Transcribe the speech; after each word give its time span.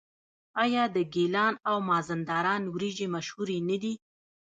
آیا 0.63 0.83
د 0.95 0.97
ګیلان 1.13 1.53
او 1.69 1.77
مازندران 1.89 2.61
وریجې 2.75 3.07
مشهورې 3.15 3.57
نه 3.69 3.77
دي؟ 3.81 3.93